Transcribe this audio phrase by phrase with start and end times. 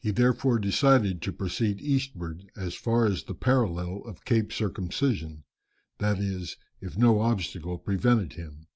[0.00, 5.44] He therefore decided to proceed eastward as far as the parallel of Cape Circumcision,
[5.98, 8.66] that is, if no obstacle prevented him.